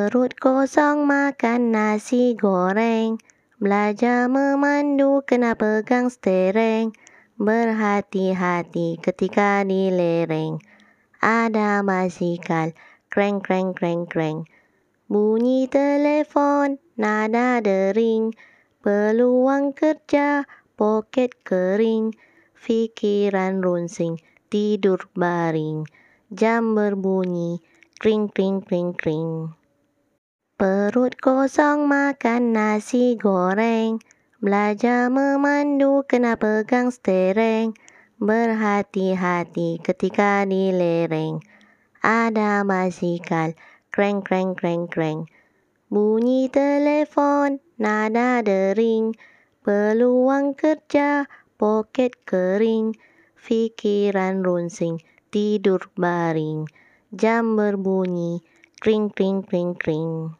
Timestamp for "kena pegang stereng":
5.28-6.96, 36.02-37.78